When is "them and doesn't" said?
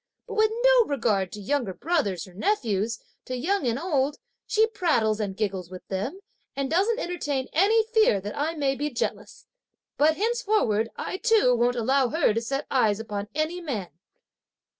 5.89-6.97